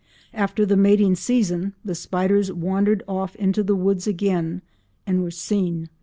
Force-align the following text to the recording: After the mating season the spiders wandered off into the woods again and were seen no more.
After 0.33 0.65
the 0.65 0.75
mating 0.75 1.13
season 1.13 1.75
the 1.85 1.93
spiders 1.93 2.51
wandered 2.51 3.03
off 3.07 3.35
into 3.35 3.61
the 3.61 3.75
woods 3.75 4.07
again 4.07 4.63
and 5.05 5.21
were 5.21 5.29
seen 5.29 5.73
no 5.75 5.79
more. 5.81 5.87